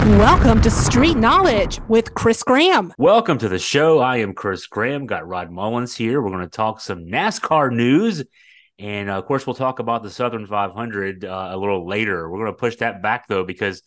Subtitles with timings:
[0.00, 2.94] Welcome to Street Knowledge with Chris Graham.
[2.96, 3.98] Welcome to the show.
[3.98, 5.04] I am Chris Graham.
[5.04, 6.22] Got Rod Mullins here.
[6.22, 8.24] We're going to talk some NASCAR news.
[8.78, 12.30] And uh, of course, we'll talk about the Southern 500 uh, a little later.
[12.30, 13.82] We're going to push that back, though, because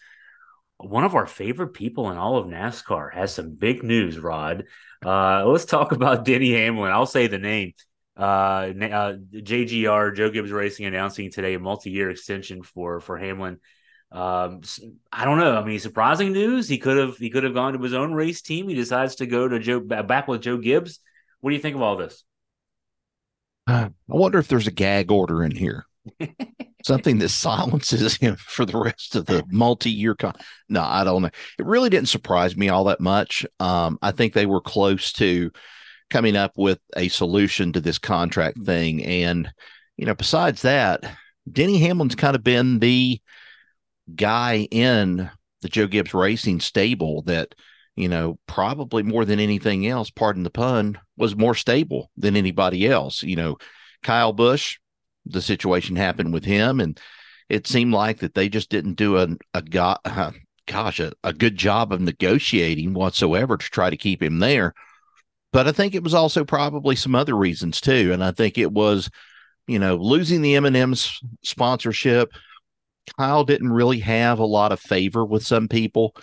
[0.77, 4.65] one of our favorite people in all of NASCAR has some big news, Rod.
[5.03, 6.91] Uh, let's talk about Denny Hamlin.
[6.91, 7.73] I'll say the name.
[8.15, 13.57] Uh, uh, JGR, Joe Gibbs Racing, announcing today a multi year extension for, for Hamlin.
[14.13, 14.61] Um,
[15.11, 15.57] I don't know.
[15.57, 16.69] I mean, surprising news.
[16.69, 18.69] He could have he could have gone to his own race team.
[18.69, 20.99] He decides to go to Joe back with Joe Gibbs.
[21.41, 22.23] What do you think of all this?
[23.67, 25.87] I wonder if there's a gag order in here,
[26.85, 30.13] something that silences him for the rest of the multi-year.
[30.13, 30.35] Con-
[30.69, 31.31] no, I don't know.
[31.57, 33.47] It really didn't surprise me all that much.
[33.59, 35.49] Um, I think they were close to
[36.11, 39.51] coming up with a solution to this contract thing, and
[39.97, 41.03] you know, besides that,
[41.51, 43.19] Denny Hamlin's kind of been the
[44.15, 45.29] guy in
[45.61, 47.55] the Joe Gibbs Racing stable that,
[47.95, 52.87] you know, probably more than anything else, pardon the pun, was more stable than anybody
[52.87, 53.23] else.
[53.23, 53.57] You know,
[54.03, 54.77] Kyle Busch,
[55.25, 56.99] the situation happened with him, and
[57.49, 60.31] it seemed like that they just didn't do a, a go- uh,
[60.67, 64.73] gosh, a, a good job of negotiating whatsoever to try to keep him there.
[65.51, 68.11] But I think it was also probably some other reasons too.
[68.11, 69.09] And I think it was,
[69.67, 72.31] you know, losing the M&M's sponsorship,
[73.17, 76.15] Kyle didn't really have a lot of favor with some people.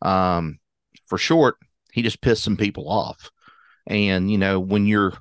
[0.00, 0.58] Um,
[1.06, 1.56] for short,
[1.92, 3.30] he just pissed some people off.
[3.86, 5.12] And, you know, when you're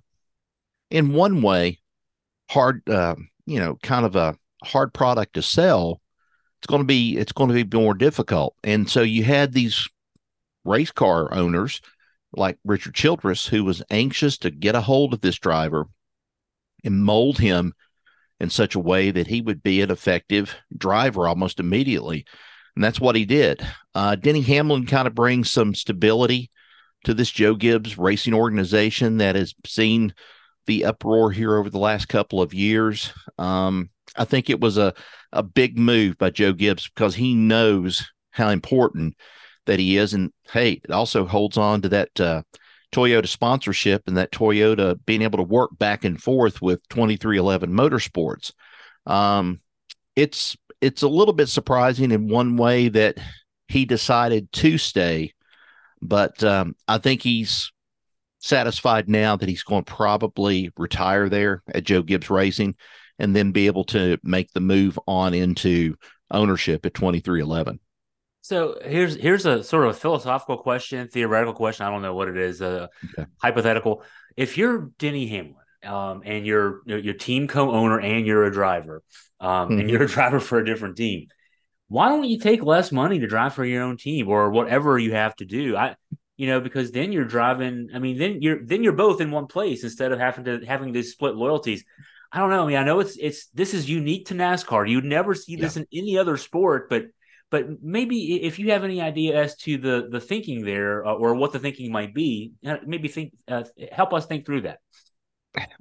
[0.89, 1.79] in one way,
[2.49, 6.01] hard, uh, you know, kind of a hard product to sell,
[6.59, 8.55] it's going to be, it's going to be more difficult.
[8.63, 9.87] And so you had these
[10.63, 11.81] race car owners
[12.33, 15.87] like Richard Childress, who was anxious to get a hold of this driver
[16.83, 17.73] and mold him
[18.41, 22.25] in such a way that he would be an effective driver almost immediately.
[22.75, 23.61] And that's what he did.
[23.93, 26.49] Uh, Denny Hamlin kind of brings some stability
[27.03, 30.15] to this Joe Gibbs racing organization that has seen
[30.65, 33.13] the uproar here over the last couple of years.
[33.37, 34.95] Um, I think it was a,
[35.31, 39.15] a big move by Joe Gibbs because he knows how important
[39.67, 40.15] that he is.
[40.15, 42.41] And hey, it also holds on to that uh,
[42.91, 48.51] Toyota sponsorship and that Toyota being able to work back and forth with 23XI Motorsports.
[49.05, 49.61] Um,
[50.15, 53.17] it's it's a little bit surprising in one way that
[53.67, 55.33] he decided to stay,
[56.01, 57.71] but um, I think he's
[58.39, 62.75] satisfied now that he's going to probably retire there at Joe Gibbs Racing
[63.19, 65.95] and then be able to make the move on into
[66.31, 67.77] ownership at 23XI.
[68.41, 71.85] So here's here's a sort of a philosophical question, theoretical question.
[71.85, 72.87] I don't know what it is, uh,
[73.17, 73.29] okay.
[73.37, 74.03] hypothetical.
[74.35, 79.03] If you're Denny Hamlin um, and you're your team co-owner and you're a driver,
[79.39, 79.79] um, mm-hmm.
[79.79, 81.27] and you're a driver for a different team,
[81.87, 85.13] why don't you take less money to drive for your own team or whatever you
[85.13, 85.77] have to do?
[85.77, 85.95] I,
[86.35, 87.89] you know, because then you're driving.
[87.93, 90.93] I mean, then you're then you're both in one place instead of having to having
[90.93, 91.85] to split loyalties.
[92.31, 92.63] I don't know.
[92.63, 94.89] I mean, I know it's it's this is unique to NASCAR.
[94.89, 95.83] You'd never see this yeah.
[95.83, 97.05] in any other sport, but
[97.51, 101.35] but maybe if you have any idea as to the the thinking there uh, or
[101.35, 104.79] what the thinking might be, uh, maybe think uh, help us think through that.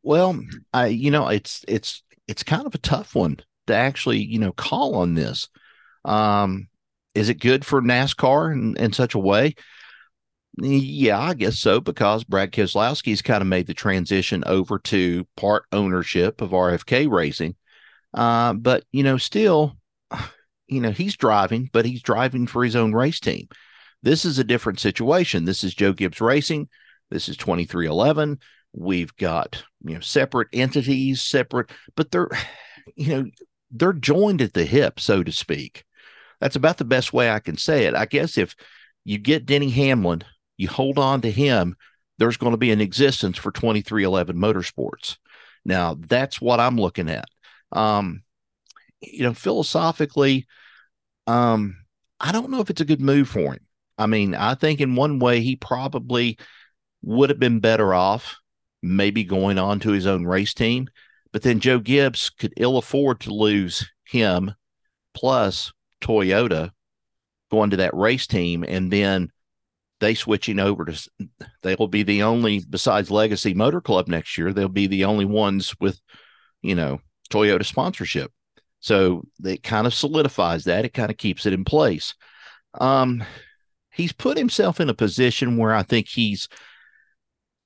[0.03, 0.39] Well,
[0.75, 3.39] I you know it's it's it's kind of a tough one
[3.69, 5.49] to actually you know call on this.
[6.05, 6.69] Um,
[7.15, 9.55] is it good for NASCAR in, in such a way?
[10.59, 15.65] Yeah, I guess so because Brad Keselowski's kind of made the transition over to part
[15.71, 17.55] ownership of RFK Racing.
[18.13, 19.77] Uh, but you know, still,
[20.71, 23.49] you know, he's driving, but he's driving for his own race team.
[24.03, 25.45] This is a different situation.
[25.45, 26.69] This is Joe Gibbs Racing.
[27.11, 28.39] This is 23XI.
[28.73, 32.29] We've got, you know, separate entities, separate, but they're,
[32.95, 33.31] you know,
[33.73, 35.85] they're joined at the hip, so to speak.
[36.41, 37.95] That's about the best way I can say it.
[37.95, 38.55] I guess if
[39.05, 40.23] you get Denny Hamlin,
[40.57, 41.77] you hold on to him,
[42.19, 45.17] there's going to be an existence for 23XI Motorsports.
[45.65, 47.27] Now, that's what I'm looking at.
[47.73, 48.23] Um,
[49.01, 50.47] you know, philosophically,
[51.31, 51.77] um,
[52.19, 53.67] I don't know if it's a good move for him.
[53.97, 56.39] I mean, I think in one way he probably
[57.03, 58.37] would have been better off
[58.83, 60.89] maybe going on to his own race team,
[61.33, 64.55] but then Joe Gibbs could ill afford to lose him
[65.15, 66.71] plus Toyota
[67.51, 69.31] going to that race team and then
[70.01, 71.11] they switching over to
[71.63, 75.27] they will be the only besides Legacy Motor Club next year, they'll be the only
[75.27, 76.01] ones with,
[76.63, 77.01] you know,
[77.31, 78.33] Toyota sponsorship.
[78.81, 80.85] So it kind of solidifies that.
[80.85, 82.15] It kind of keeps it in place.
[82.81, 83.23] Um,
[83.93, 86.49] he's put himself in a position where I think he's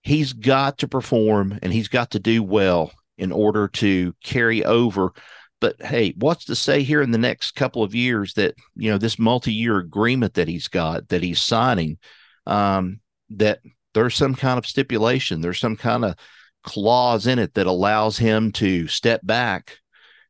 [0.03, 5.13] he's got to perform and he's got to do well in order to carry over
[5.61, 8.99] But hey, what's to say here in the next couple of years that you know
[8.99, 11.99] this multi-year agreement that he's got that he's signing,
[12.47, 13.01] um,
[13.31, 13.61] that
[13.95, 16.17] there's some kind of stipulation, there's some kind of
[16.65, 19.79] clause in it that allows him to step back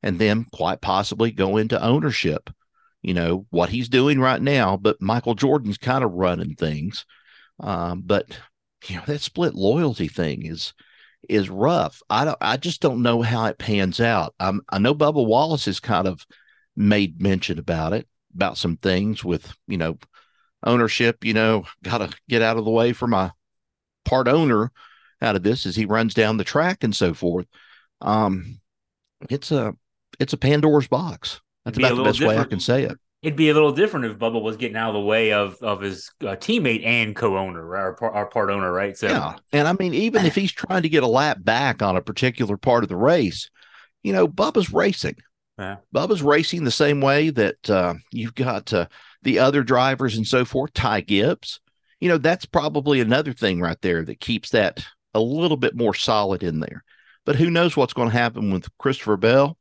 [0.05, 2.51] and then quite possibly go into ownership.
[3.03, 7.05] You know what he's doing right now, but Michael Jordan's kind of running things.
[7.59, 8.39] Um, but
[8.87, 10.75] you know that split loyalty thing is
[11.29, 12.03] is rough.
[12.09, 12.39] I don't.
[12.41, 14.35] I just don't know how it pans out.
[14.39, 16.25] Um, I know Bubba Wallace has kind of
[16.77, 19.99] made mention about it, about some things with you know
[20.63, 21.25] ownership.
[21.25, 23.33] You know, got to get out of the way for my
[24.05, 24.71] part owner
[25.23, 27.47] out of this as he runs down the track and so forth.
[28.03, 28.61] Um,
[29.31, 29.75] it's a
[30.21, 31.41] it's a Pandora's box.
[31.65, 32.39] That's about the best different.
[32.39, 32.99] way I can say it.
[33.23, 35.81] It'd be a little different if Bubba was getting out of the way of of
[35.81, 38.97] his uh, teammate and co-owner, our, our part owner, right?
[38.97, 41.97] So, yeah, and I mean, even if he's trying to get a lap back on
[41.97, 43.49] a particular part of the race,
[44.03, 45.17] you know, Bubba's racing.
[45.59, 45.77] Yeah.
[45.95, 48.87] Bubba's racing the same way that uh, you've got uh,
[49.23, 50.75] the other drivers and so forth.
[50.75, 51.61] Ty Gibbs,
[52.01, 54.85] you know, that's probably another thing right there that keeps that
[55.15, 56.85] a little bit more solid in there.
[57.25, 59.57] But who knows what's going to happen with Christopher Bell?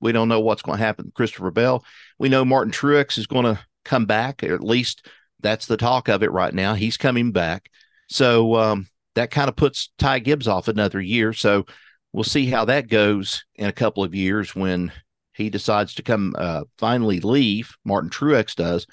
[0.00, 1.84] We don't know what's going to happen with Christopher Bell.
[2.18, 5.06] We know Martin Truex is going to come back, or at least
[5.40, 6.74] that's the talk of it right now.
[6.74, 7.70] He's coming back.
[8.08, 11.32] So um, that kind of puts Ty Gibbs off another year.
[11.32, 11.66] So
[12.12, 14.92] we'll see how that goes in a couple of years when
[15.34, 17.76] he decides to come uh, finally leave.
[17.84, 18.86] Martin Truex does.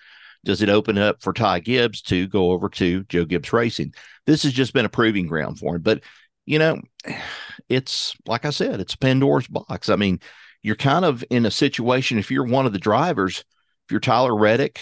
[0.44, 3.94] Does it open up for Ty Gibbs to go over to Joe Gibbs Racing?
[4.28, 5.82] This has just been a proving ground for him.
[5.82, 6.04] But,
[6.46, 6.82] you know,
[7.70, 9.90] it's like I said, it's Pandora's box.
[9.90, 10.20] I mean,
[10.66, 14.36] you're kind of in a situation if you're one of the drivers, if you're Tyler
[14.36, 14.82] Reddick,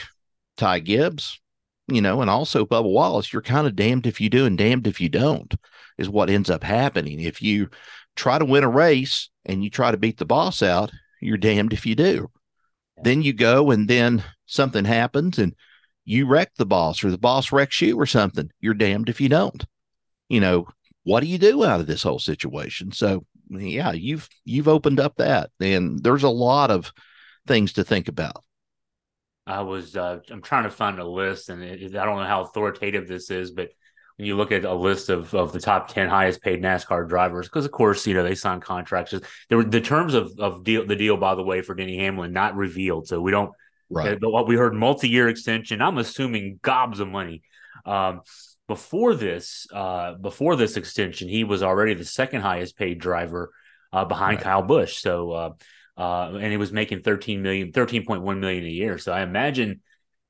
[0.56, 1.42] Ty Gibbs,
[1.90, 4.88] you know, and also Bubba Wallace, you're kind of damned if you do and damned
[4.88, 5.54] if you don't,
[5.98, 7.20] is what ends up happening.
[7.20, 7.70] If you
[8.16, 10.90] try to win a race and you try to beat the boss out,
[11.20, 12.32] you're damned if you do.
[13.04, 15.54] Then you go and then something happens and
[16.06, 18.50] you wreck the boss or the boss wrecks you or something.
[18.62, 19.66] You're damned if you don't.
[20.30, 20.66] You know,
[21.04, 22.94] what do you do out of this whole situation?
[22.94, 23.26] So
[23.60, 26.92] yeah, you've you've opened up that, and there's a lot of
[27.48, 28.44] things to think about.
[29.46, 32.44] I was uh, I'm trying to find a list, and it, I don't know how
[32.44, 33.70] authoritative this is, but
[34.18, 37.48] when you look at a list of, of the top 10 highest paid NASCAR drivers,
[37.48, 39.14] because of course, you know, they sign contracts.
[39.50, 42.32] There were the terms of, of deal, the deal, by the way, for Denny Hamlin,
[42.32, 43.08] not revealed.
[43.08, 43.52] So we don't,
[43.90, 44.14] right.
[44.24, 47.42] Uh, what we heard multi-year extension, I'm assuming gobs of money.
[47.86, 48.22] Um,
[48.74, 53.52] before this, uh, before this extension, he was already the second highest paid driver
[53.92, 54.44] uh, behind right.
[54.46, 54.98] Kyle Busch.
[54.98, 55.50] So, uh,
[55.96, 58.98] uh, and he was making 13 million, 13.1 million a year.
[58.98, 59.82] So I imagine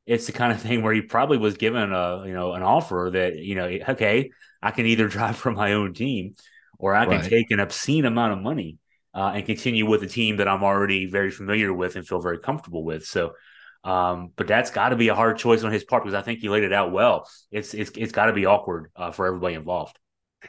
[0.05, 3.11] it's the kind of thing where he probably was given a, you know, an offer
[3.13, 4.31] that, you know, okay,
[4.61, 6.35] I can either drive for my own team
[6.77, 7.29] or I can right.
[7.29, 8.77] take an obscene amount of money
[9.13, 12.39] uh, and continue with a team that I'm already very familiar with and feel very
[12.39, 13.05] comfortable with.
[13.05, 13.35] So,
[13.83, 16.39] um, but that's got to be a hard choice on his part because I think
[16.39, 17.29] he laid it out well.
[17.51, 19.99] It's it's it's got to be awkward uh, for everybody involved.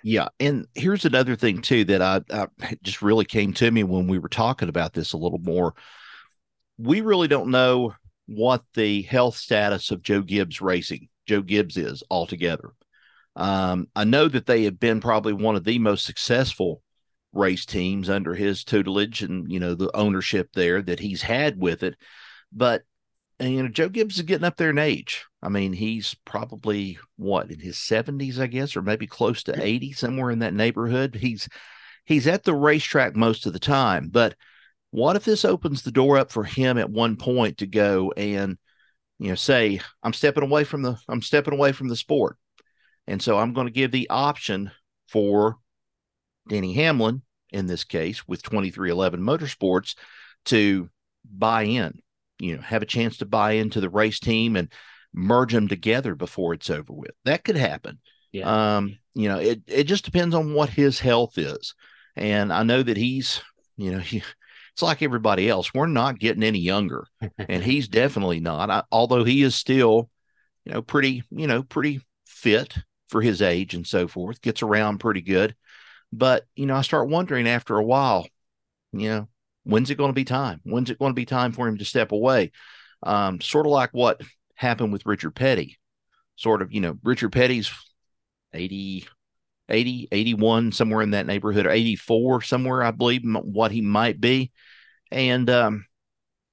[0.03, 2.47] Yeah, and here's another thing too that I, I
[2.83, 5.75] just really came to me when we were talking about this a little more.
[6.79, 7.95] We really don't know
[8.27, 12.71] what the health status of Joe Gibbs Racing, Joe Gibbs is altogether.
[13.37, 16.83] Um, I know that they have been probably one of the most successful
[17.33, 21.83] race teams under his tutelage and you know the ownership there that he's had with
[21.83, 21.97] it,
[22.53, 22.83] but
[23.39, 25.25] and you know Joe Gibbs is getting up there in age.
[25.43, 29.93] I mean, he's probably what in his 70s, I guess, or maybe close to 80,
[29.93, 31.15] somewhere in that neighborhood.
[31.15, 31.49] He's
[32.05, 34.08] he's at the racetrack most of the time.
[34.08, 34.37] But
[34.91, 38.56] what if this opens the door up for him at one point to go and
[39.19, 42.37] you know say, I'm stepping away from the I'm stepping away from the sport.
[43.06, 44.70] And so I'm going to give the option
[45.08, 45.58] for
[46.49, 49.94] Denny Hamlin in this case with 23XI Motorsports
[50.47, 50.89] to
[51.25, 52.01] buy in
[52.38, 54.72] you know have a chance to buy into the race team and
[55.12, 57.12] merge them together before it's over with.
[57.24, 58.00] That could happen.
[58.32, 58.76] Yeah.
[58.76, 61.74] Um, you know, it it just depends on what his health is.
[62.17, 63.41] And I know that he's,
[63.76, 64.22] you know, he,
[64.72, 65.72] it's like everybody else.
[65.72, 67.06] We're not getting any younger,
[67.38, 68.70] and he's definitely not.
[68.70, 70.10] I, although he is still,
[70.64, 72.76] you know, pretty, you know, pretty fit
[73.08, 74.41] for his age and so forth.
[74.41, 75.55] Gets around pretty good.
[76.12, 78.26] But you know, I start wondering after a while,
[78.93, 79.29] you know,
[79.65, 80.61] When's it going to be time?
[80.65, 82.53] When's it going to be time for him to step away?
[83.03, 84.21] Um, sort of like what
[84.55, 85.79] happened with Richard Petty.
[86.37, 87.71] Sort of, you know, Richard Petty's
[88.53, 89.06] 80,
[89.69, 94.53] 80, 81, somewhere in that neighborhood, or 84, somewhere, I believe, what he might be.
[95.11, 95.87] And, um,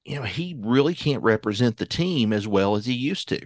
[0.04, 3.42] you know, he really can't represent the team as well as he used to.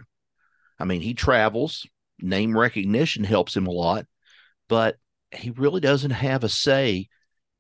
[0.80, 1.88] I mean, he travels,
[2.20, 4.06] name recognition helps him a lot,
[4.68, 4.98] but
[5.32, 7.08] he really doesn't have a say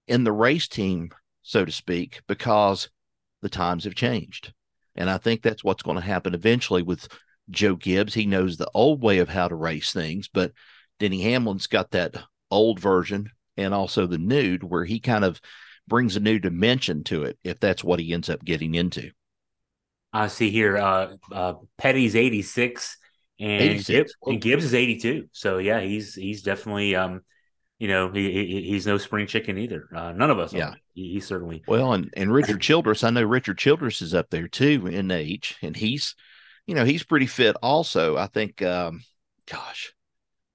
[0.07, 1.11] in the race team
[1.45, 2.89] so to speak, because
[3.41, 4.51] the times have changed.
[4.95, 7.07] And I think that's what's going to happen eventually with
[7.51, 8.15] Joe Gibbs.
[8.15, 10.51] He knows the old way of how to race things, but
[10.99, 12.15] Denny Hamlin's got that
[12.49, 15.39] old version and also the nude where he kind of
[15.87, 19.11] brings a new dimension to it if that's what he ends up getting into.
[20.11, 22.97] I see here uh uh Petty's 86
[23.39, 23.87] and 86.
[23.87, 25.27] Gibbs, and Gibbs is 82.
[25.31, 27.21] So yeah, he's he's definitely um
[27.79, 29.87] you know, he, he he's no spring chicken either.
[29.93, 30.53] Uh, none of us.
[30.53, 30.69] Yeah.
[30.69, 30.77] Are.
[30.93, 31.63] He, he certainly.
[31.67, 35.57] Well, and and Richard Childress, I know Richard Childress is up there too in age,
[35.61, 36.15] and he's,
[36.67, 38.15] you know, he's pretty fit also.
[38.17, 39.01] I think, um,
[39.49, 39.93] gosh,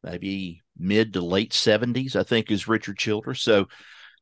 [0.03, 2.17] maybe mid to late seventies.
[2.17, 3.43] I think is Richard Childress.
[3.43, 3.67] So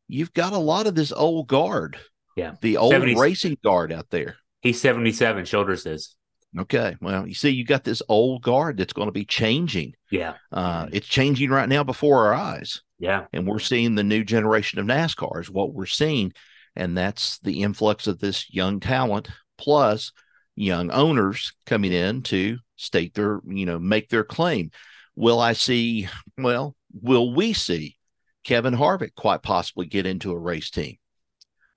[0.08, 1.98] you've got a lot of this old guard,
[2.36, 2.54] Yeah.
[2.62, 3.16] the old 70s.
[3.16, 4.36] racing guard out there.
[4.60, 5.44] He's 77.
[5.44, 6.16] Childress is.
[6.58, 9.94] Okay, well, you see, you got this old guard that's going to be changing.
[10.10, 10.34] Yeah.
[10.50, 12.82] Uh, it's changing right now before our eyes.
[12.98, 13.26] Yeah.
[13.32, 16.32] and we're seeing the new generation of NASCAR is what we're seeing,
[16.74, 20.12] and that's the influx of this young talent plus
[20.56, 24.70] young owners coming in to state their, you know, make their claim.
[25.14, 26.08] Will I see?
[26.36, 27.96] Well, will we see
[28.44, 30.96] Kevin Harvick quite possibly get into a race team?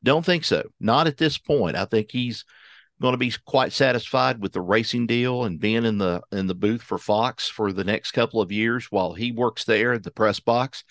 [0.04, 0.64] Don't think so.
[0.80, 1.76] Not at this point.
[1.76, 2.46] I think he's
[3.02, 6.56] going to be quite satisfied with the racing deal and being in the in the
[6.56, 10.12] booth for Fox for the next couple of years while he works there at the
[10.12, 10.84] press box.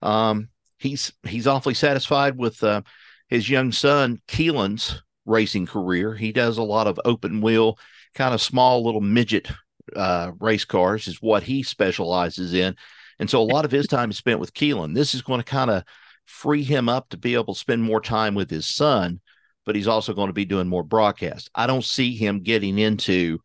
[0.00, 0.48] Um,
[0.78, 2.82] he's he's awfully satisfied with uh,
[3.28, 6.14] his young son Keelan's racing career.
[6.14, 7.78] He does a lot of open wheel,
[8.14, 9.50] kind of small little midget
[9.94, 12.76] uh, race cars, is what he specializes in,
[13.18, 14.94] and so a lot of his time is spent with Keelan.
[14.94, 15.84] This is going to kind of
[16.24, 19.20] free him up to be able to spend more time with his son,
[19.68, 21.50] but he's also going to be doing more broadcast.
[21.54, 23.38] I don't see him getting into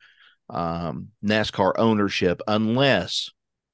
[0.49, 3.29] um, NASCAR ownership unless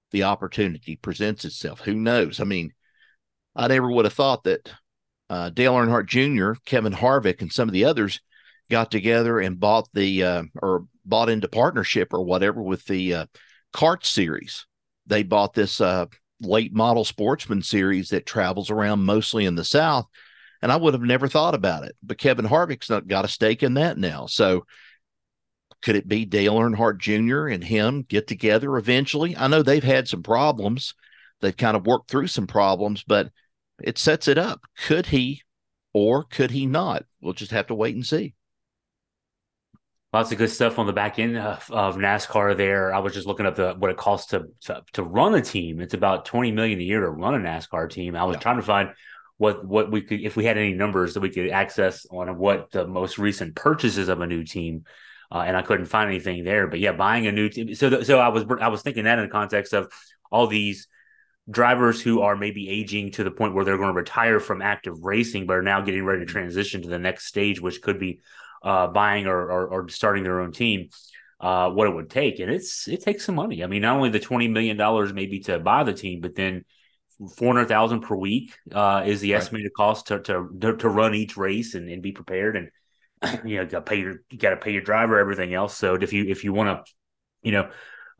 [0.10, 1.82] the opportunity presents itself.
[1.82, 2.39] Who knows?
[2.39, 2.74] I mean,
[3.56, 4.68] I never would have thought that
[5.29, 8.20] uh, Dale Earnhardt Jr., Kevin Harvick, and some of the others
[8.72, 13.25] got together and bought the uh, or bought into partnership or whatever with the uh,
[14.01, 14.65] series.
[15.06, 16.08] They bought this uh,
[16.41, 20.08] late model sportsman series that travels around mostly in the South.
[20.61, 21.95] And I would have never thought about it.
[22.03, 24.25] But Kevin Harvick's not got a stake in that now.
[24.25, 24.65] So
[25.81, 27.47] could it be Dale Earnhardt Jr.
[27.47, 29.35] and him get together eventually?
[29.37, 30.93] I know they've had some problems.
[31.41, 33.31] They've kind of worked through some problems, but
[33.81, 34.61] it sets it up.
[34.85, 35.41] Could he
[35.93, 37.05] or could he not?
[37.21, 38.35] We'll just have to wait and see.
[40.11, 42.57] Lots of good stuff on the back end of, of NASCAR.
[42.57, 45.41] There, I was just looking up the what it costs to, to to run a
[45.41, 45.79] team.
[45.79, 48.15] It's about twenty million a year to run a NASCAR team.
[48.15, 48.39] I was Yeah.
[48.39, 48.89] trying to find
[49.39, 52.72] what what we could if we had any numbers that we could access on what
[52.72, 54.84] the most recent purchases of a new team,
[55.31, 56.67] uh, and I couldn't find anything there.
[56.67, 57.74] But yeah, buying a new team.
[57.74, 59.91] So th- so I was I was thinking that in the context of
[60.29, 60.88] all these
[61.50, 65.03] drivers who are maybe aging to the point where they're going to retire from active
[65.03, 68.19] racing, but are now getting ready to transition to the next stage, which could be
[68.62, 70.89] uh, buying or, or, or starting their own team,
[71.39, 73.63] uh, what it would take, and it's it takes some money.
[73.63, 76.65] I mean, not only the twenty million dollars maybe to buy the team, but then
[77.38, 79.41] four hundred thousand per week uh, is the Right.
[79.41, 82.69] estimated cost to, to to run each race and, and be prepared, and
[83.49, 85.75] you know, got pay your you got to pay your driver everything else.
[85.75, 86.91] So if you if you want to,
[87.41, 87.69] you know.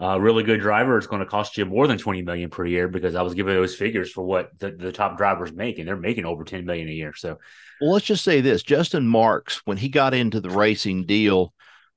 [0.02, 2.88] A really good driver, it's going to cost you more than twenty million per year
[2.88, 5.98] because I was giving those figures for what the, the top drivers make, and they're
[5.98, 7.14] making over ten million a year.
[7.14, 7.38] So
[7.82, 11.54] Well, let's just say this Justin Marks, when he got into the racing deal,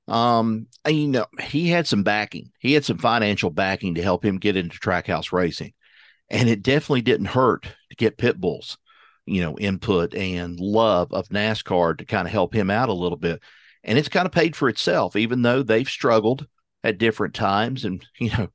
[0.07, 2.51] um, and, you know, he had some backing.
[2.59, 5.73] He had some financial backing to help him get into trackhouse racing.
[6.33, 8.77] And it definitely didn't hurt to get Pitbull's,
[9.25, 13.17] you know, input and love of NASCAR to kind of help him out a little
[13.17, 13.41] bit.
[13.83, 16.47] And it's kind of paid for itself, even though they've struggled
[16.83, 17.85] at different times.
[17.85, 18.49] And, you know,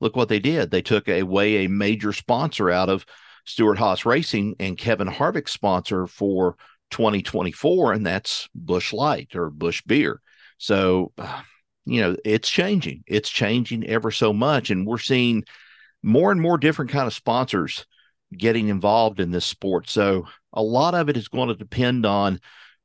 [0.00, 0.70] look what they did.
[0.70, 3.04] They took away a major sponsor out of
[3.44, 6.56] Stewart-Haas Racing and Kevin Harvick's sponsor for
[6.90, 10.22] 2024, and that's Busch Light or Busch Beer.
[10.56, 11.12] So,
[11.84, 13.04] you know, it's changing.
[13.06, 15.44] It's changing ever so much, and we're seeing
[16.02, 17.86] more and more different kind of sponsors
[18.36, 19.88] getting involved in this sport.
[19.88, 22.40] So, a lot of it is going to depend on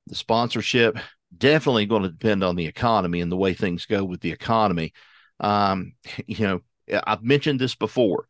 [0.07, 0.97] the sponsorship.
[1.35, 4.93] Definitely going to depend on the economy and the way things go with the economy.
[5.39, 5.93] Um,
[6.27, 6.61] you know,
[7.05, 8.27] I've mentioned this before.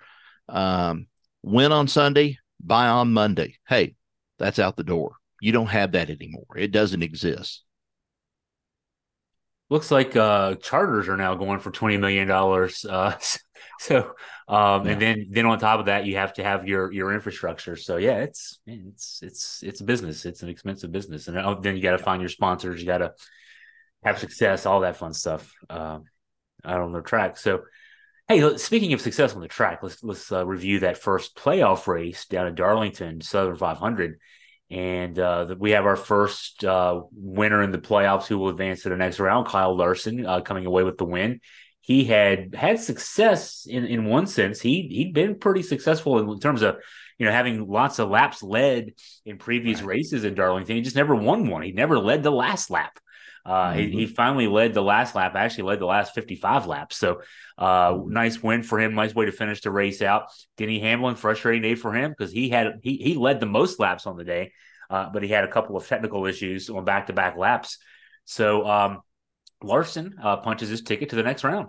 [0.50, 1.08] Um,
[1.42, 3.58] win on Sunday, buy on Monday.
[3.68, 3.96] Hey,
[4.40, 5.16] that's out the door.
[5.42, 6.46] You don't have that anymore.
[6.56, 7.64] It doesn't exist.
[9.74, 12.86] Looks like uh, charters are now going for twenty million dollars.
[12.86, 13.18] Uh,
[13.80, 14.14] so,
[14.48, 14.92] um, Yeah.
[14.92, 17.76] and then then on top of that, you have to have your your infrastructure.
[17.76, 20.26] So yeah, it's it's it's it's a business.
[20.26, 22.82] It's an expensive business, and uh, then you got to find your sponsors.
[22.82, 23.14] You got to
[24.04, 26.04] have success, all that fun stuff um,
[26.64, 27.38] out on the track.
[27.38, 27.64] So,
[28.28, 32.28] hey, speaking of success on the track, let's let's uh, review that first playoff race
[32.28, 34.20] down at Darlington Southern 500.
[34.74, 38.90] And uh, we have our first uh, winner in the playoffs who will advance to
[38.90, 41.42] the next round, Kyle Larson, uh, coming away with the win.
[41.82, 44.60] He had had success in, in one sense.
[44.60, 46.78] He he'd been pretty successful in terms of
[47.20, 48.94] you know having lots of laps led
[49.26, 49.90] in previous right.
[49.98, 50.76] races in Darlington.
[50.76, 51.62] He just never won one.
[51.62, 52.98] He never led the last lap.
[53.46, 53.80] Uh, mm-hmm.
[53.80, 56.98] he, he, finally led the last lap, actually led the last 55 laps.
[56.98, 57.22] So,
[57.58, 58.14] uh, mm-hmm.
[58.14, 58.96] nice win for him.
[58.96, 60.28] Nice way to finish the race out.
[60.56, 64.08] Denny Hamlin, frustrating day for him because he had he he led the most laps
[64.08, 64.54] on the day,
[64.90, 67.80] uh, but he had a couple of technical issues on back to back laps.
[68.24, 69.02] So, um,
[69.62, 71.68] Larson uh, punches his ticket to the next round.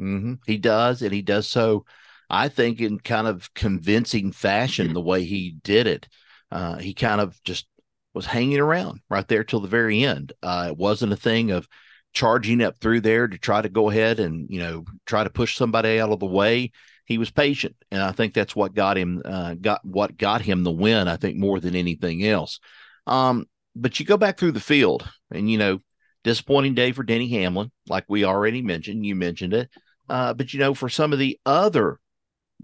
[0.00, 0.34] Mm-hmm.
[0.46, 1.84] He does, and he does so,
[2.28, 4.94] I think, in kind of convincing fashion.
[4.94, 6.08] The way he did it,
[6.50, 7.66] uh, he kind of just
[8.14, 10.32] was hanging around right there till the very end.
[10.42, 11.68] Uh, it wasn't a thing of
[12.12, 15.56] charging up through there to try to go ahead and you know try to push
[15.56, 16.72] somebody out of the way.
[17.04, 20.64] He was patient, and I think that's what got him uh, got what got him
[20.64, 21.08] the win.
[21.08, 22.60] I think more than anything else.
[23.06, 25.78] Um, but you go back through the field, and you know,
[26.24, 29.06] disappointing day for Denny Hamlin, like we already mentioned.
[29.06, 29.70] You mentioned it,
[30.08, 31.98] uh, but you know, for some of the other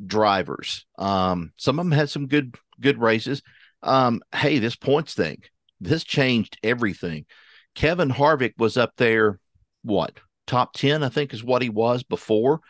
[0.05, 3.43] drivers, um, some of them had some good good races
[3.85, 5.43] um, hey, this points thing,
[5.81, 7.27] this changed everything.
[7.75, 9.39] Kevin Harvick was up there,
[9.83, 12.61] what, top 10, I think is what he was before.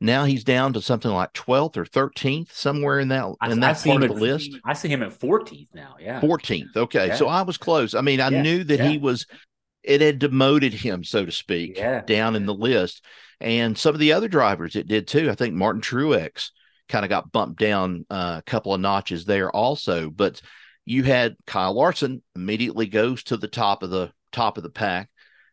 [0.00, 4.02] Now he's down to something like 12th or 13th, somewhere in that in that part
[4.02, 4.50] of the list.
[4.64, 5.96] I see him at 14th now.
[6.00, 6.20] Yeah.
[6.20, 6.76] 14th.
[6.76, 7.08] Okay.
[7.08, 7.14] Yeah.
[7.14, 7.94] So I was close.
[7.94, 8.42] I mean, I yeah.
[8.42, 8.88] knew that yeah.
[8.88, 9.26] he was
[9.82, 11.76] it had demoted him, so to speak,
[12.06, 13.04] down in the list.
[13.40, 15.30] And some of the other drivers it did too.
[15.30, 16.50] I think Martin Truex
[16.88, 20.10] kind of got bumped down uh, a couple of notches there also.
[20.10, 20.40] But
[20.84, 25.08] you had Kyle Larson immediately goes to the top of the top of the pack.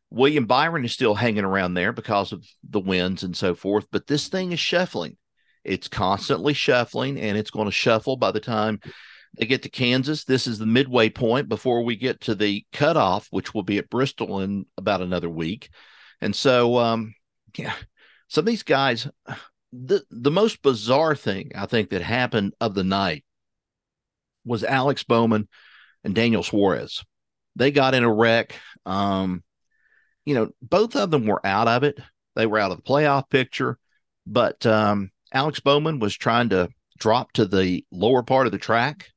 [0.09, 4.07] William Byron is still hanging around there because of the winds and so forth, but
[4.07, 5.15] this thing is shuffling.
[5.63, 8.79] It's constantly shuffling and it's going to shuffle by the time
[9.37, 10.25] they get to Kansas.
[10.25, 13.89] This is the midway point before we get to the cutoff, which will be at
[13.89, 15.69] Bristol in about another week.
[16.19, 17.15] And so, um,
[17.57, 17.73] yeah,
[18.27, 19.07] some of these guys,
[19.71, 23.23] the, the most bizarre thing I think that happened of the night
[24.45, 25.47] was Alex Bowman
[26.03, 27.03] and Daniel Suarez.
[27.55, 28.55] They got in a wreck.
[28.85, 29.43] Um,
[30.25, 31.99] you know, both of them were out of it.
[32.35, 33.77] They were out of the playoff picture,
[34.25, 39.09] but um, Alex Bowman was trying to drop to the lower part of the track.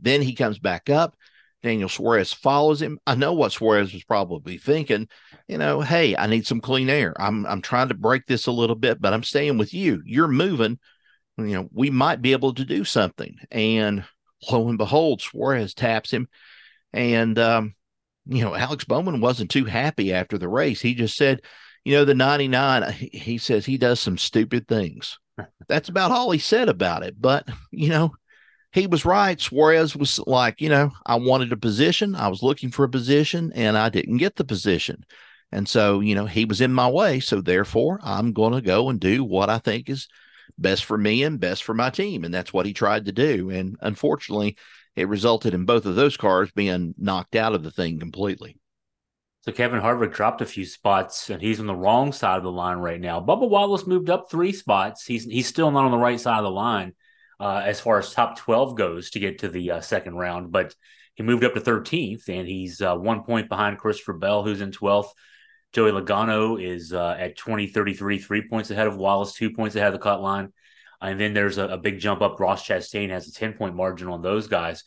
[0.00, 1.14] Then he comes back up.
[1.62, 2.98] Daniel Suarez follows him.
[3.06, 5.08] I know what Suarez was probably thinking.
[5.46, 7.14] You know, hey, I need some clean air.
[7.20, 10.02] I'm I'm trying to break this a little bit, but I'm staying with you.
[10.06, 10.78] You're moving.
[11.36, 13.36] You know, we might be able to do something.
[13.50, 14.04] And
[14.50, 16.28] lo and behold, Suarez taps him.
[16.92, 17.74] And, um,
[18.26, 20.80] you know, Alex Bowman wasn't too happy after the race.
[20.80, 21.42] He just said,
[21.84, 25.18] you know, the 99, he says he does some stupid things.
[25.68, 27.20] That's about all he said about it.
[27.20, 28.12] But, you know,
[28.72, 29.40] he was right.
[29.40, 32.14] Suarez was like, you know, I wanted a position.
[32.14, 35.04] I was looking for a position and I didn't get the position.
[35.52, 37.18] And so, you know, he was in my way.
[37.18, 40.06] So therefore, I'm going to go and do what I think is
[40.58, 42.24] best for me and best for my team.
[42.24, 43.50] And that's what he tried to do.
[43.50, 44.56] And unfortunately,
[44.96, 48.56] it resulted in both of those cars being knocked out of the thing completely.
[49.42, 52.52] So Kevin Harvick dropped a few spots, and he's on the wrong side of the
[52.52, 53.20] line right now.
[53.20, 55.06] Bubba Wallace moved up three spots.
[55.06, 56.92] He's he's still not on the right side of the line
[57.38, 60.74] uh, as far as top twelve goes to get to the uh, second round, but
[61.14, 64.72] he moved up to thirteenth, and he's uh, one point behind Christopher Bell, who's in
[64.72, 65.14] twelfth.
[65.72, 69.88] Joey Logano is uh, at 20 33, three points ahead of Wallace, two points ahead
[69.88, 70.52] of the cut line.
[71.00, 72.40] And then there's a, a big jump up.
[72.40, 74.84] Ross Chastain has a 10 point margin on those guys.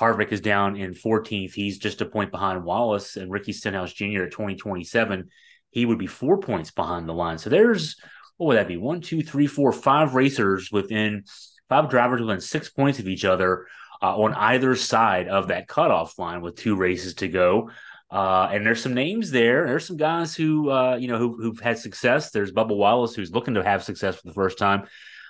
[0.00, 1.52] Harvick is down in 14th.
[1.52, 4.24] He's just a point behind Wallace and Ricky Stenhouse Jr.
[4.24, 5.28] at 2027.
[5.70, 7.38] He would be four points behind the line.
[7.38, 7.96] So there's,
[8.36, 8.76] what would that be?
[8.76, 11.24] One, two, three, four, five racers within,
[11.68, 13.66] five drivers within six points of each other
[14.00, 17.70] uh, on either side of that cutoff line with two races to go.
[18.10, 19.66] Uh, and there's some names there.
[19.66, 22.30] There's some guys who, uh, you know, who, who've had success.
[22.30, 24.84] There's Bubba Wallace, who's looking to have success for the first time.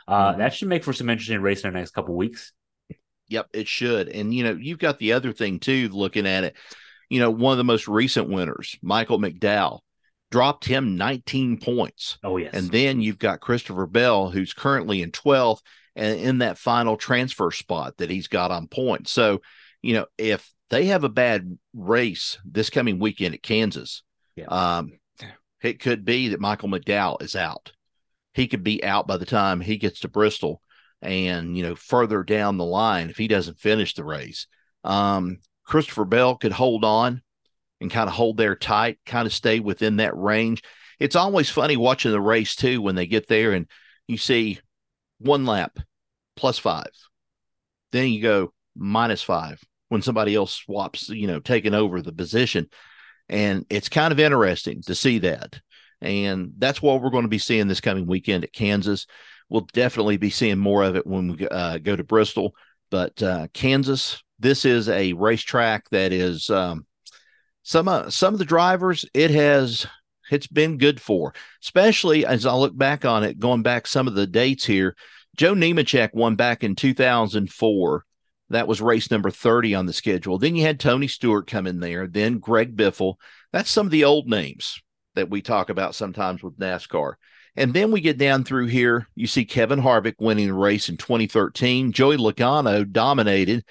[0.06, 0.38] Uh, mm-hmm.
[0.38, 2.52] That should make for some interesting racing in the next couple weeks.
[3.28, 4.08] Yep, it should.
[4.08, 5.88] And you know, you've got the other thing too.
[5.90, 6.56] Looking at it,
[7.10, 9.80] you know, one of the most recent winners, Michael McDowell,
[10.30, 12.18] dropped him 19 points.
[12.22, 12.54] Oh yes.
[12.54, 15.60] And then you've got Christopher Bell, who's currently in 12th
[15.96, 19.10] and in that final transfer spot that he's got on points.
[19.10, 19.40] So,
[19.82, 24.02] you know, if they have a bad race this coming weekend at Kansas.
[24.36, 24.46] Yeah.
[24.46, 24.98] Um,
[25.62, 27.72] it could be that Michael McDowell is out.
[28.34, 30.62] He could be out by the time he gets to Bristol
[31.02, 34.46] and, you know, further down the line if he doesn't finish the race.
[34.84, 37.22] Um, Christopher Bell could hold on
[37.80, 40.62] and kind of hold there tight, kind of stay within that range.
[40.98, 43.66] It's always funny watching the race too when they get there and
[44.06, 44.60] you see
[45.18, 45.78] one lap
[46.36, 46.90] plus five.
[47.92, 52.68] Then you go minus five, when somebody else swaps, you know, taking over the position.
[53.28, 55.60] And it's kind of interesting to see that.
[56.00, 59.06] And that's what we're going to be seeing this coming weekend at Kansas.
[59.48, 62.54] We'll definitely be seeing more of it when we uh, go to Bristol.
[62.90, 66.86] But uh, Kansas, this is a racetrack that is um,
[67.62, 69.86] some uh, some of the drivers it has
[70.30, 74.14] it's been good for, especially as I look back on it, going back some of
[74.14, 74.94] the dates here.
[75.36, 78.04] Joe Nemechek won back in 2004.
[78.50, 80.38] That was race number 30 on the schedule.
[80.38, 83.16] Then you had Tony Stewart come in there, then Greg Biffle.
[83.52, 84.80] That's some of the old names
[85.14, 87.14] that we talk about sometimes with NASCAR.
[87.56, 89.08] And then we get down through here.
[89.16, 91.92] You see Kevin Harvick winning the race in 2013.
[91.92, 93.64] Joey Logano dominated,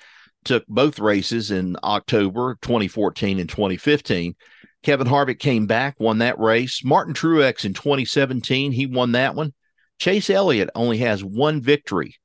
[0.44, 4.36] took both races in October 2014 and 2015.
[4.84, 6.84] Kevin Harvick came back, won that race.
[6.84, 9.54] Martin Truex in 2017, he won that one.
[10.00, 12.18] Chase Elliott only has one victory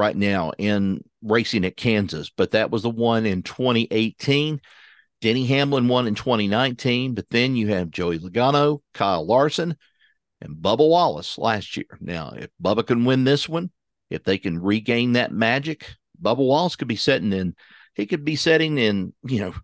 [0.00, 4.60] right now in racing at Kansas, but that was the one in 2018.
[5.20, 9.76] Denny Hamlin won in 2019, but then you have Joey Logano, Kyle Larson,
[10.40, 11.98] and Bubba Wallace last year.
[12.00, 13.70] Now, if Bubba can win this one,
[14.08, 15.86] if they can regain that magic,
[16.20, 17.54] Bubba Wallace could be setting in,
[17.94, 19.54] he could be setting in, you know,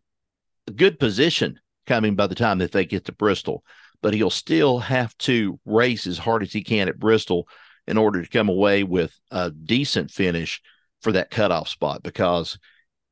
[0.69, 3.65] a good position coming by the time that they get to Bristol.
[4.03, 7.49] But he'll still have to race as hard as he can at Bristol
[7.87, 10.61] in order to come away with a decent finish
[11.03, 12.59] for that cutoff spot because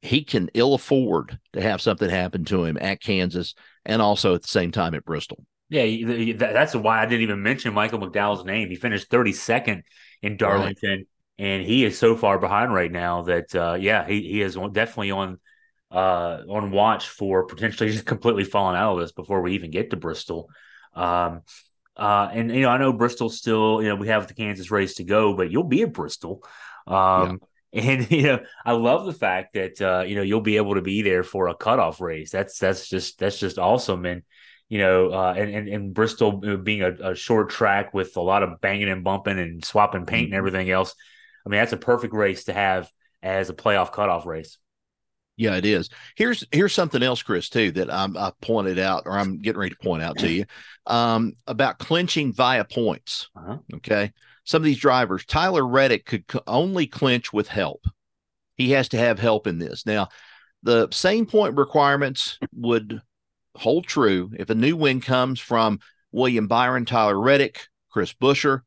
[0.02, 3.54] he can ill afford to have something happen to him at Kansas
[3.86, 5.44] and also at the same time at Bristol.
[5.70, 8.68] Yeah, that's why I didn't even mention Michael McDowell's name.
[8.68, 9.82] He finished 32nd
[10.22, 11.06] in Darlington, right.
[11.38, 15.10] and he is so far behind right now that uh, yeah, he, he is definitely
[15.10, 15.40] on
[15.90, 19.90] uh, on watch for potentially just completely falling out of this before we even get
[19.90, 20.50] to Bristol.
[20.92, 21.42] Um,
[21.96, 24.94] uh, and you know, I know Bristol still, you know, we have the Kansas race
[24.94, 26.42] to go, but you'll be at Bristol.
[26.86, 27.40] Um,
[27.72, 27.82] yeah.
[27.82, 30.82] and you know, I love the fact that uh, you know you'll be able to
[30.82, 32.30] be there for a cutoff race.
[32.30, 34.04] That's that's just that's just awesome.
[34.06, 34.22] And
[34.68, 38.42] you know, uh, and, and, and Bristol being a, a, short track with a lot
[38.42, 40.38] of banging and bumping and swapping paint and mm-hmm.
[40.38, 40.94] everything else.
[41.44, 42.90] I mean, that's a perfect race to have
[43.22, 44.56] as a playoff cutoff race.
[45.36, 45.90] Yeah, it is.
[46.16, 49.74] Here's here's something else, Chris, too, that I'm, I pointed out, or I'm getting ready
[49.74, 50.44] to point out to you,
[50.86, 53.28] um, about clinching via points.
[53.36, 53.58] Uh-huh.
[53.74, 54.12] Okay,
[54.44, 57.84] some of these drivers, Tyler Reddick could only clinch with help.
[58.56, 59.84] He has to have help in this.
[59.84, 60.08] Now,
[60.62, 63.02] the same point requirements would
[63.56, 65.80] hold true if a new win comes from
[66.12, 68.60] William Byron, Tyler Reddick, Chris Buescher,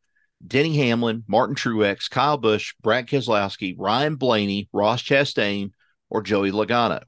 [0.45, 5.71] Denny Hamlin, Martin Truex, Kyle Busch, Brad Keselowski, Ryan Blaney, Ross Chastain
[6.10, 7.02] or Joey Logano.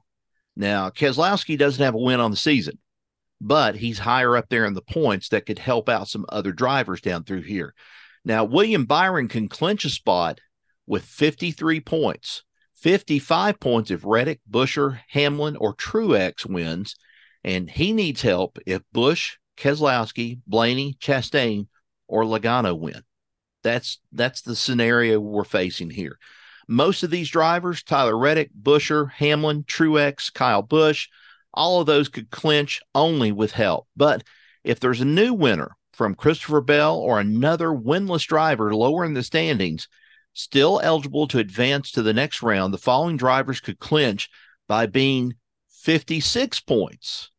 [0.56, 2.78] Now, Keselowski doesn't have a win on the season,
[3.40, 7.00] but he's higher up there in the points that could help out some other drivers
[7.00, 7.74] down through here.
[8.24, 10.40] Now, William Byron can clinch a spot
[10.86, 12.42] with 53 points,
[12.74, 16.96] 55 points if Reddick, Buescher, Hamlin, or Truex wins,
[17.42, 21.68] and he needs help if Busch, Keselowski, Blaney, Chastain,
[22.08, 23.02] or Logano win.
[23.62, 26.18] That's that's the scenario we're facing here.
[26.70, 31.08] Most of these drivers, Tyler Reddick, Buescher, Hamlin, Truex, Kyle Busch,
[31.52, 33.88] all of those could clinch only with help.
[33.96, 34.22] But
[34.62, 39.24] if there's a new winner from Christopher Bell or another winless driver lower in the
[39.24, 39.88] standings,
[40.32, 44.30] still eligible to advance to the next round, the following drivers could clinch
[44.68, 45.34] by being
[45.70, 47.32] 56 points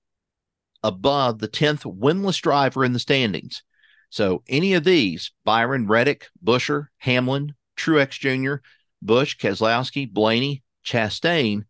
[0.83, 3.63] above the 10th winless driver in the standings.
[4.09, 8.55] So any of these, Byron, Reddick, Buescher, Hamlin, Truex Jr.,
[9.01, 11.63] Busch, Keselowski, Blaney, Chastain,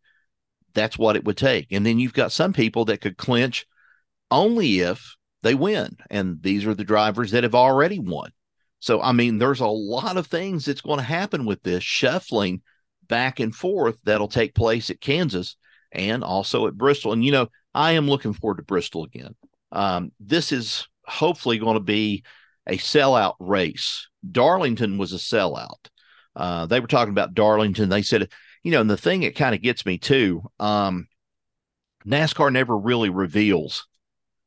[0.74, 1.68] that's what it would take.
[1.72, 3.66] And then you've got some people that could clinch
[4.30, 5.98] only if they win.
[6.10, 8.32] And these are the drivers that have already won.
[8.80, 12.62] So, I mean, there's a lot of things that's going to happen with this shuffling
[13.08, 15.56] back and forth that'll take place at Kansas
[15.92, 17.14] and also at Bristol.
[17.14, 19.36] And, you know, I am looking forward to Bristol again.
[19.72, 22.24] Um, this is hopefully going to be
[22.68, 24.08] a sellout race.
[24.30, 25.90] Darlington was a sellout.
[26.36, 27.90] Uh, they were talking about Darlington.
[27.90, 28.30] They said,
[28.64, 31.08] you know, and the thing that kind of gets me too, um,
[32.06, 33.88] NASCAR never really reveals,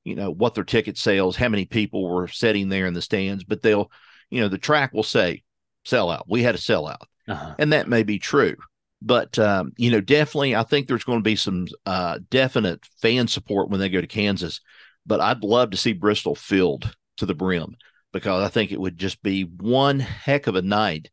[0.05, 3.45] you know, what their ticket sales, how many people were sitting there in the stands,
[3.45, 3.91] but they'll,
[4.31, 5.43] you know, the track will say
[5.85, 6.25] sellout.
[6.29, 7.03] We had a sellout.
[7.29, 7.55] Uh-huh.
[7.59, 8.57] And that may be true.
[9.01, 13.29] But, um, you know, definitely, I think there's going to be some uh, definite fan
[13.29, 14.61] support when they go to Kansas.
[15.07, 17.77] But I'd love to see Bristol filled to the brim
[18.13, 21.11] because I think it would just be one heck of a night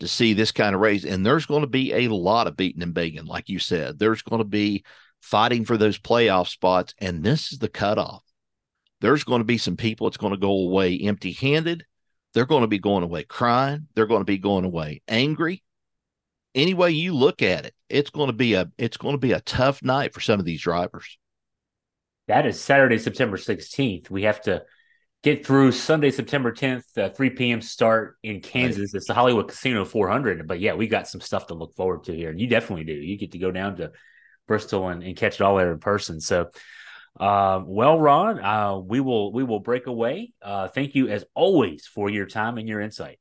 [0.00, 1.04] to see this kind of race.
[1.04, 3.98] And there's going to be a lot of beating and begging, like you said.
[3.98, 4.84] There's going to be
[5.20, 6.94] fighting for those playoff spots.
[6.98, 8.22] And this is the cutoff.
[9.00, 11.84] There's going to be some people that's going to go away empty handed.
[12.32, 13.88] They're going to be going away crying.
[13.94, 15.62] They're going to be going away angry.
[16.54, 19.32] any way you look at it, it's going to be a it's going to be
[19.32, 21.18] a tough night for some of these drivers.
[22.28, 24.10] That is Saturday, September 16th.
[24.10, 24.62] We have to
[25.24, 27.62] get through Sunday, September 10th, uh, 3 p.m.
[27.62, 28.92] start in Kansas.
[28.92, 28.98] Right.
[28.98, 30.46] It's the Hollywood Casino 400.
[30.46, 32.30] But yeah, we got some stuff to look forward to here.
[32.30, 32.92] And you definitely do.
[32.92, 33.90] You get to go down to
[34.46, 36.20] Bristol and, and catch it all there in person.
[36.20, 36.50] So,
[37.18, 40.34] uh, well, Ron, uh, we will we will break away.
[40.42, 43.18] Uh, thank you as always for your time and your insight.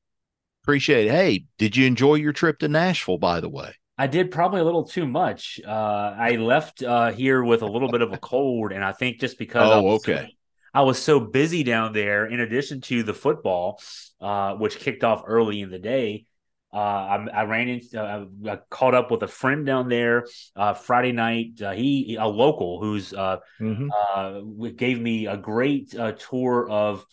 [0.63, 1.11] Appreciate it.
[1.11, 3.17] Hey, did you enjoy your trip to Nashville?
[3.17, 5.61] By the way, I did probably a little too much.
[5.65, 5.69] Uh,
[6.17, 9.37] I left uh, here with a little bit of a cold, and I think just
[9.37, 10.35] because oh, okay.
[10.73, 13.79] I was so busy down there, in addition to the football,
[14.19, 16.25] uh, which kicked off early in the day.
[16.73, 20.73] Uh, I, I, ran into, uh, I caught up with a friend down there uh,
[20.73, 21.62] Friday night.
[21.62, 23.89] Uh, he, a local who's uh, mm-hmm.
[23.91, 27.05] Uh, gave me a great tour of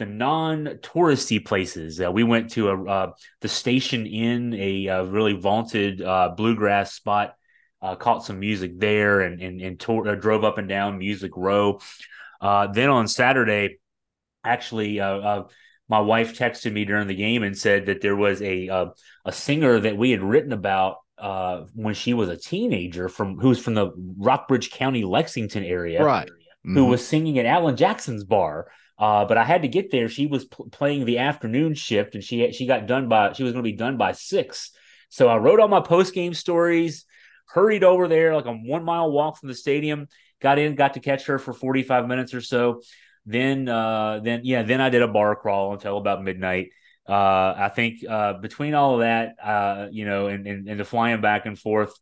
[0.00, 2.00] the non-touristy places.
[2.00, 5.98] we went to a the Station Inn, a, really vaunted
[6.36, 7.36] bluegrass spot.
[8.00, 11.78] caught some music there, and and, and drove up and down Music Row.
[12.72, 13.78] Then on Saturday,
[14.44, 15.00] actually
[15.88, 18.86] my wife texted me during the game and said that there was a uh,
[19.24, 23.58] a singer that we had written about uh, when she was a teenager from who's
[23.58, 26.28] from the Rockbridge County, Lexington area, right?
[26.28, 26.74] Mm-hmm.
[26.74, 28.68] Who was singing at Alan Jackson's bar.
[28.96, 30.08] Uh, but I had to get there.
[30.08, 33.52] She was pl- playing the afternoon shift, and she she got done by she was
[33.52, 34.70] going to be done by six.
[35.08, 37.04] So I wrote all my post game stories,
[37.46, 40.08] hurried over there like a one mile walk from the stadium.
[40.40, 42.82] Got in, got to catch her for forty five minutes or so.
[43.26, 46.70] Then, uh, then yeah, then I did a bar crawl until about midnight.
[47.08, 50.84] Uh, I think uh, between all of that, uh, you know, and, and, and the
[50.84, 51.92] flying back and forth,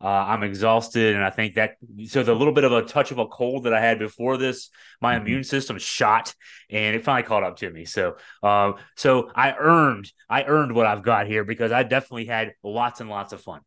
[0.00, 1.76] uh, I'm exhausted, and I think that
[2.08, 4.68] so the little bit of a touch of a cold that I had before this,
[5.00, 5.26] my mm-hmm.
[5.26, 6.34] immune system shot,
[6.68, 7.84] and it finally caught up to me.
[7.84, 12.54] So, uh, so I earned I earned what I've got here because I definitely had
[12.64, 13.60] lots and lots of fun.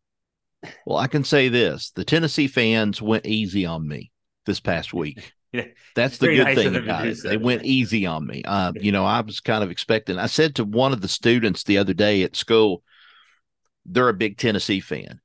[0.86, 4.12] Well, I can say this: the Tennessee fans went easy on me
[4.46, 5.34] this past week.
[5.96, 7.18] That's the good nice thing about it.
[7.18, 7.30] So.
[7.30, 8.44] They went easy on me.
[8.44, 10.18] Uh, you know, I was kind of expecting.
[10.18, 12.84] I said to one of the students the other day at school,
[13.86, 15.22] they're a big Tennessee fan.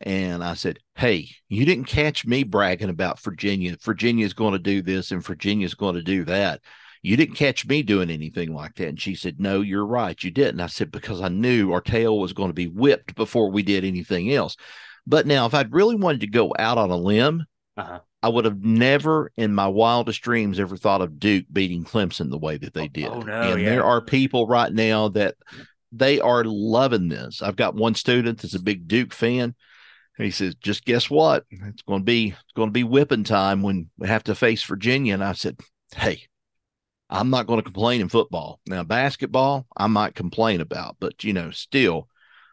[0.00, 3.76] And I said, Hey, you didn't catch me bragging about Virginia.
[3.82, 6.60] Virginia's going to do this and Virginia's going to do that.
[7.02, 8.88] You didn't catch me doing anything like that.
[8.88, 10.22] And she said, No, you're right.
[10.22, 10.60] You didn't.
[10.60, 13.84] I said, Because I knew our tail was going to be whipped before we did
[13.84, 14.56] anything else.
[15.06, 17.44] But now, if I'd really wanted to go out on a limb,
[17.76, 18.00] uh-huh.
[18.22, 22.38] I would have never in my wildest dreams ever thought of Duke beating Clemson the
[22.38, 23.06] way that they did.
[23.06, 23.70] Oh, no, and yeah.
[23.70, 25.36] there are people right now that
[25.92, 27.42] they are loving this.
[27.42, 29.54] I've got one student that's a big Duke fan.
[30.16, 31.44] He says, just guess what?
[31.50, 34.62] It's going to be it's going to be whipping time when we have to face
[34.64, 35.12] Virginia.
[35.12, 35.58] And I said,
[35.94, 36.22] Hey,
[37.10, 38.60] I'm not going to complain in football.
[38.66, 42.08] Now, basketball, I might complain about, but you know, still,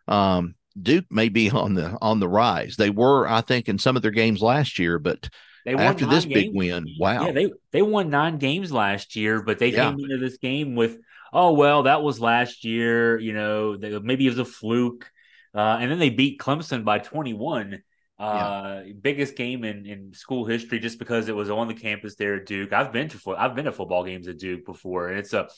[0.08, 2.76] um, Duke may be on the on the rise.
[2.76, 5.30] They were, I think, in some of their games last year, but
[5.65, 6.34] they won after this games.
[6.34, 6.88] big win.
[6.99, 7.26] Wow.
[7.26, 9.89] Yeah, they they won nine games last year, but they yeah.
[9.89, 10.97] came into this game with,
[11.32, 13.19] oh well, that was last year.
[13.19, 15.10] You know, they, maybe it was a fluke,
[15.54, 17.82] uh, and then they beat Clemson by twenty one.
[18.19, 18.93] Uh, yeah.
[19.02, 22.45] biggest game in, in school history just because it was on the campus there at
[22.45, 22.71] Duke.
[22.71, 25.49] I've been to I've been to football games at Duke before, and it's a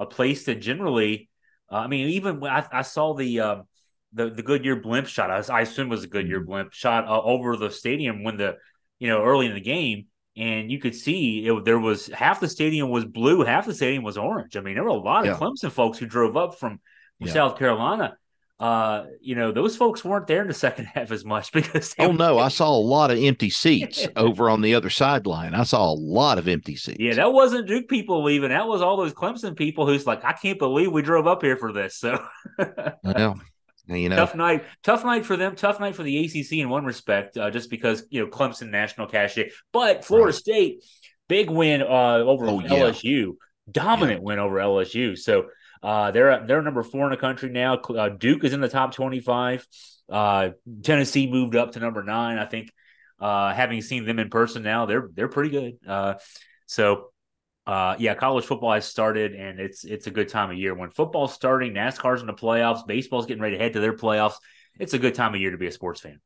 [0.00, 1.30] a place that generally,
[1.70, 3.56] uh, I mean, even when I, I saw the uh,
[4.12, 6.50] the the Goodyear blimp shot, I, I assume was a Goodyear mm-hmm.
[6.50, 8.56] blimp shot uh, over the stadium when the
[9.02, 12.48] you know, early in the game, and you could see it, there was half the
[12.48, 14.56] stadium was blue, half the stadium was orange.
[14.56, 16.78] I mean, there were a lot of Clemson folks who drove up from,
[17.18, 17.32] from yeah.
[17.32, 18.16] South Carolina.
[18.60, 22.12] Uh, you know, those folks weren't there in the second half as much because oh
[22.12, 25.52] no, I saw a lot of empty seats over on the other sideline.
[25.52, 27.00] I saw a lot of empty seats.
[27.00, 28.50] Yeah, that wasn't Duke people leaving.
[28.50, 31.56] That was all those Clemson people who's like, I can't believe we drove up here
[31.56, 31.96] for this.
[31.96, 32.24] So,
[33.02, 33.40] well,
[33.86, 35.56] you know, tough night, tough night for them.
[35.56, 39.08] Tough night for the ACC in one respect, uh, just because you know Clemson national
[39.08, 39.50] cachet.
[39.72, 40.34] But Florida right.
[40.34, 40.84] State,
[41.28, 43.30] big win uh, over oh, LSU, yeah.
[43.70, 44.24] dominant yeah.
[44.24, 45.18] win over LSU.
[45.18, 45.46] So
[45.82, 47.76] uh, they're they're number four in the country now.
[47.76, 49.66] Uh, Duke is in the top twenty five.
[50.08, 50.50] Uh,
[50.82, 52.38] Tennessee moved up to number nine.
[52.38, 52.70] I think.
[53.20, 56.18] Uh, having seen them in person now, they're they're pretty good.
[56.66, 57.11] so
[57.66, 60.74] uh, yeah, college football has started, and it's it's a good time of year.
[60.74, 64.34] When football's starting, NASCAR's in the playoffs, baseball's getting ready to head to their playoffs.
[64.80, 66.20] It's a good time of year to be a sports fan.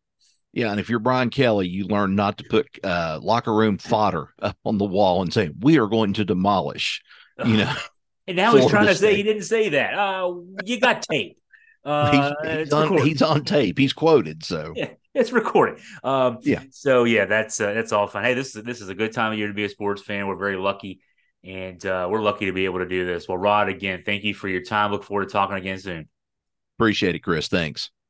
[0.52, 4.28] Yeah, and if you're Brian Kelly, you learn not to put uh, locker room fodder
[4.40, 7.02] up on the wall and say we are going to demolish.
[7.44, 7.74] You know,
[8.26, 9.92] and now he's trying to say he didn't say that.
[9.92, 11.38] Uh, you got tape.
[11.86, 13.78] Uh, he's, he's, on, he's, on, tape.
[13.78, 14.44] He's quoted.
[14.44, 15.78] So yeah, it's recorded.
[16.02, 16.64] Um, yeah.
[16.72, 18.24] So yeah, that's uh, that's all fun.
[18.24, 20.26] Hey, this is this is a good time of year to be a sports fan.
[20.26, 20.98] We're very lucky
[21.46, 23.28] and uh, we're lucky to be able to do this.
[23.28, 24.90] Well, Rod, again, thank you for your time.
[24.90, 26.08] Look forward to talking again soon.
[26.78, 27.48] Appreciate it, Chris.
[27.48, 27.90] Thanks.